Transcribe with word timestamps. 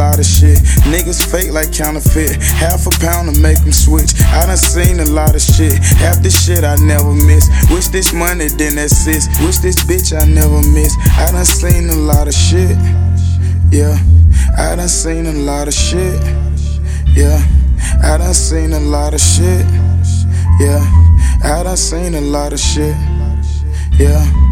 lot 0.00 0.18
of 0.18 0.24
shit. 0.24 0.58
Niggas 0.88 1.20
fake 1.30 1.52
like 1.52 1.72
counterfeit. 1.72 2.40
Half 2.56 2.86
a 2.86 2.90
pound 3.04 3.28
to 3.28 3.40
make 3.40 3.60
them 3.60 3.72
switch. 3.72 4.12
I 4.32 4.46
done 4.46 4.56
seen 4.56 4.98
a 5.00 5.04
lot 5.04 5.34
of 5.34 5.42
shit. 5.42 5.76
Half 6.00 6.22
the 6.22 6.30
shit 6.30 6.64
I 6.64 6.76
never 6.76 7.12
miss. 7.12 7.44
Wish 7.70 7.88
this 7.88 8.12
money 8.12 8.48
didn't 8.48 8.78
exist. 8.78 9.28
Wish 9.44 9.58
this 9.58 9.76
bitch 9.84 10.16
I 10.16 10.24
never 10.24 10.62
miss. 10.72 10.96
I 11.18 11.30
done 11.32 11.44
seen 11.44 11.90
a 11.90 11.96
lot 11.96 12.28
of 12.28 12.34
shit. 12.34 12.76
Yeah, 13.70 13.96
I 14.56 14.76
done 14.76 14.88
seen 14.88 15.26
a 15.26 15.32
lot 15.32 15.68
of 15.68 15.74
shit. 15.74 16.20
Yeah, 17.12 17.38
I 18.02 18.16
done 18.16 18.34
seen 18.34 18.72
a 18.72 18.80
lot 18.80 19.12
of 19.12 19.20
shit. 19.20 19.66
Yeah, 20.60 20.80
I 21.44 21.62
done 21.62 21.76
seen 21.76 22.14
a 22.14 22.20
lot 22.20 22.52
of 22.52 22.60
shit. 22.60 22.96
Yeah. 23.98 24.49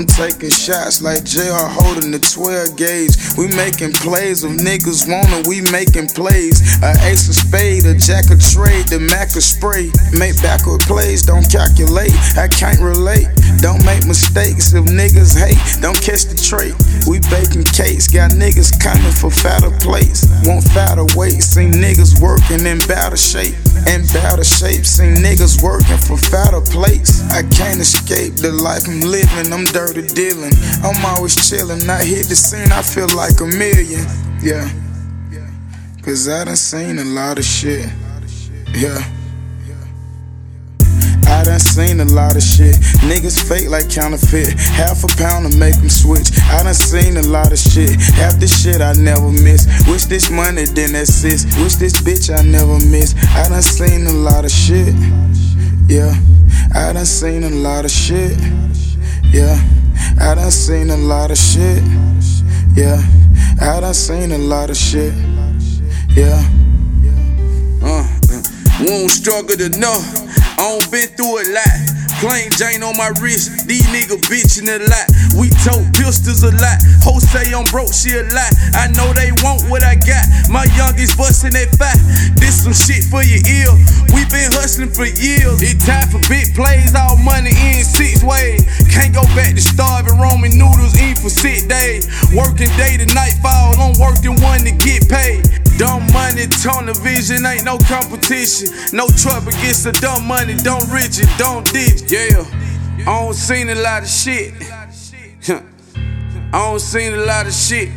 I'm 0.00 0.06
taking 0.06 0.48
shots 0.48 1.02
like 1.02 1.28
JR 1.28 1.68
holding 1.68 2.08
the 2.08 2.24
12 2.24 2.72
gauge. 2.80 3.20
We 3.36 3.52
making 3.52 3.92
plays 4.00 4.48
of 4.48 4.56
niggas 4.56 5.04
wanna, 5.04 5.44
we 5.44 5.60
making 5.68 6.08
plays. 6.16 6.56
A 6.80 6.96
ace 7.04 7.28
of 7.28 7.36
spade, 7.36 7.84
a 7.84 7.92
jack 7.92 8.32
of 8.32 8.40
trade, 8.40 8.88
the 8.88 8.96
Mac 8.96 9.36
of 9.36 9.44
spray. 9.44 9.92
Make 10.16 10.40
backward 10.40 10.80
plays, 10.88 11.20
don't 11.20 11.44
calculate. 11.52 12.16
I 12.32 12.48
can't 12.48 12.80
relate. 12.80 13.28
Don't 13.60 13.84
make 13.84 14.08
mistakes 14.08 14.72
if 14.72 14.88
niggas 14.88 15.36
hate. 15.36 15.60
Don't 15.84 16.00
catch 16.00 16.24
the 16.24 16.38
trait. 16.40 16.72
We 17.04 17.20
baking 17.28 17.68
cakes, 17.68 18.08
got 18.08 18.32
niggas 18.32 18.72
coming 18.80 19.12
for 19.12 19.28
fatter 19.28 19.68
plates. 19.84 20.24
Want 20.48 20.64
fatter 20.72 21.04
weight, 21.12 21.44
seen 21.44 21.76
niggas 21.76 22.16
working 22.24 22.64
in 22.64 22.80
better 22.88 23.20
shape. 23.20 23.52
In 23.84 24.08
better 24.16 24.48
shape, 24.48 24.88
seen 24.88 25.20
niggas 25.20 25.60
working 25.60 26.00
for 26.00 26.16
fatter 26.16 26.64
plates. 26.64 27.20
I 27.40 27.42
can't 27.44 27.80
escape 27.80 28.36
the 28.36 28.52
life 28.52 28.86
I'm 28.86 29.00
living. 29.00 29.50
I'm 29.50 29.64
dirty 29.64 30.04
dealing. 30.12 30.52
I'm 30.84 31.02
always 31.06 31.34
chillin'. 31.36 31.88
I 31.88 32.04
hit 32.04 32.28
the 32.28 32.36
scene, 32.36 32.70
I 32.70 32.82
feel 32.82 33.08
like 33.16 33.40
a 33.40 33.46
million. 33.46 34.04
Yeah. 34.44 34.68
Cause 36.02 36.28
I 36.28 36.44
done 36.44 36.56
seen 36.56 36.98
a 36.98 37.04
lot 37.04 37.38
of 37.38 37.44
shit. 37.44 37.88
Yeah. 38.76 39.00
I 41.24 41.44
done 41.44 41.60
seen 41.60 42.00
a 42.00 42.04
lot 42.04 42.36
of 42.36 42.42
shit. 42.42 42.76
Niggas 43.08 43.40
fake 43.48 43.70
like 43.70 43.88
counterfeit. 43.88 44.52
Half 44.76 45.04
a 45.04 45.08
pound 45.16 45.50
to 45.50 45.56
make 45.56 45.76
them 45.76 45.88
switch. 45.88 46.28
I 46.52 46.62
done 46.62 46.74
seen 46.74 47.16
a 47.16 47.22
lot 47.22 47.52
of 47.52 47.58
shit. 47.58 47.96
Half 48.20 48.36
the 48.36 48.48
shit 48.48 48.82
I 48.82 48.92
never 49.00 49.32
miss. 49.32 49.64
Wish 49.88 50.04
this 50.04 50.28
money 50.30 50.66
didn't 50.66 50.96
exist. 50.96 51.48
Wish 51.56 51.76
this 51.76 51.96
bitch 52.04 52.28
I 52.28 52.42
never 52.42 52.76
miss. 52.92 53.14
I 53.32 53.48
done 53.48 53.62
seen 53.62 54.04
a 54.04 54.12
lot 54.12 54.44
of 54.44 54.50
shit. 54.50 54.92
I 56.90 56.92
done 56.92 57.06
seen 57.06 57.44
a 57.44 57.50
lot 57.50 57.84
of 57.84 57.90
shit. 57.92 58.36
Yeah, 59.30 59.56
I 60.20 60.34
done 60.34 60.50
seen 60.50 60.90
a 60.90 60.96
lot 60.96 61.30
of 61.30 61.38
shit. 61.38 61.84
Yeah, 62.74 63.00
I 63.60 63.78
done 63.78 63.94
seen 63.94 64.32
a 64.32 64.38
lot 64.38 64.70
of 64.70 64.76
shit. 64.76 65.14
Yeah. 66.16 66.42
Uh, 67.80 68.02
uh, 68.02 68.42
won't 68.80 69.12
struggle 69.12 69.60
enough. 69.60 70.02
I 70.58 70.66
don't 70.66 70.90
been 70.90 71.06
through 71.10 71.38
a 71.38 71.54
lot. 71.54 71.90
Plain 72.20 72.50
Jane 72.52 72.82
on 72.82 72.92
my 73.00 73.08
wrist, 73.24 73.66
these 73.66 73.86
niggas 73.88 74.20
bitchin' 74.28 74.68
a 74.68 74.76
lot. 74.92 75.08
We 75.40 75.48
tote 75.64 75.88
pistols 75.96 76.44
a 76.44 76.52
lot. 76.60 76.76
Hoes 77.00 77.24
say 77.32 77.48
I'm 77.54 77.64
broke, 77.72 77.96
she 77.96 78.12
a 78.12 78.24
lot. 78.36 78.52
I 78.76 78.92
know 78.92 79.14
they 79.16 79.32
want 79.40 79.64
what 79.72 79.82
I 79.82 79.96
got. 79.96 80.28
My 80.52 80.68
youngest 80.76 81.16
bustin' 81.16 81.56
that 81.56 81.72
fat. 81.80 81.96
This 82.36 82.60
some 82.60 82.76
shit 82.76 83.08
for 83.08 83.24
your 83.24 83.40
ear. 83.48 83.72
We 84.12 84.28
been 84.28 84.52
hustling 84.52 84.92
for 84.92 85.08
years. 85.08 85.64
It 85.64 85.80
time 85.80 86.12
for 86.12 86.20
big 86.28 86.39
plays, 86.60 86.94
all 86.94 87.16
money 87.16 87.50
in 87.50 87.84
six 87.84 88.22
ways. 88.22 88.60
Can't 88.92 89.14
go 89.14 89.24
back 89.32 89.54
to 89.56 89.60
starving 89.60 90.18
Roman 90.18 90.52
noodles, 90.52 90.92
eat 91.00 91.16
for 91.18 91.30
six 91.30 91.64
days. 91.64 92.04
Working 92.36 92.68
day 92.76 93.00
to 93.00 93.06
nightfall, 93.14 93.80
I'm 93.80 93.96
working 93.96 94.36
one 94.44 94.60
to 94.68 94.72
get 94.72 95.08
paid. 95.08 95.48
Dumb 95.78 96.04
money, 96.12 96.46
tunnel 96.60 96.94
vision, 97.00 97.46
ain't 97.46 97.64
no 97.64 97.78
competition. 97.88 98.68
No 98.92 99.08
trouble 99.08 99.52
gets 99.64 99.84
the 99.84 99.92
dumb 99.92 100.26
money, 100.26 100.54
don't 100.60 100.88
rich 100.90 101.18
it, 101.18 101.30
don't 101.38 101.64
ditch. 101.72 102.12
Yeah, 102.12 102.44
I 103.08 103.24
don't 103.24 103.34
seen 103.34 103.70
a 103.70 103.76
lot 103.76 104.02
of 104.02 104.08
shit. 104.08 104.52
I 106.52 106.58
don't 106.58 106.80
seen 106.80 107.14
a 107.14 107.24
lot 107.24 107.46
of 107.46 107.54
shit. 107.54 107.88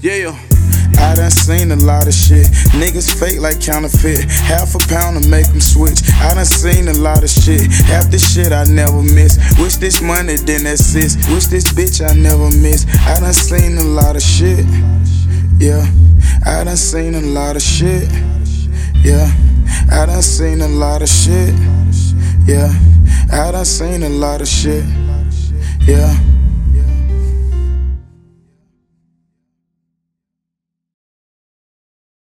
Yeah. 0.00 0.53
I 0.98 1.14
done 1.14 1.30
seen 1.30 1.70
a 1.72 1.76
lot 1.76 2.06
of 2.06 2.14
shit. 2.14 2.46
Niggas 2.74 3.12
fake 3.18 3.40
like 3.40 3.60
counterfeit. 3.60 4.30
Half 4.30 4.74
a 4.74 4.78
pound 4.88 5.22
to 5.22 5.28
make 5.28 5.46
them 5.48 5.60
switch. 5.60 6.00
I 6.20 6.34
done 6.34 6.44
seen 6.44 6.88
a 6.88 6.94
lot 6.94 7.22
of 7.22 7.30
shit. 7.30 7.70
Half 7.86 8.10
the 8.10 8.18
shit 8.18 8.52
I 8.52 8.64
never 8.64 9.02
miss. 9.02 9.38
Wish 9.58 9.76
this 9.76 10.00
money 10.02 10.36
didn't 10.36 10.66
exist. 10.66 11.18
Wish 11.30 11.46
this 11.46 11.64
bitch 11.72 12.04
I 12.04 12.14
never 12.14 12.50
miss. 12.58 12.86
I 13.06 13.20
done 13.20 13.32
seen 13.32 13.78
a 13.78 13.84
lot 13.84 14.16
of 14.16 14.22
shit. 14.22 14.66
Yeah. 15.58 15.86
I 16.46 16.64
done 16.64 16.76
seen 16.76 17.14
a 17.14 17.20
lot 17.20 17.56
of 17.56 17.62
shit. 17.62 18.08
Yeah, 19.02 19.30
I 19.90 20.06
done 20.06 20.22
seen 20.22 20.60
a 20.60 20.68
lot 20.68 21.02
of 21.02 21.08
shit. 21.08 21.54
Yeah, 22.46 22.72
I 23.32 23.50
done 23.52 23.64
seen 23.64 24.02
a 24.02 24.08
lot 24.08 24.40
of 24.40 24.48
shit. 24.48 24.84
Yeah. 25.86 26.33